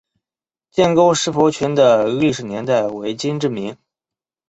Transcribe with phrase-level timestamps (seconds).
[0.71, 3.77] 建沟石佛群的历史年代为金至明。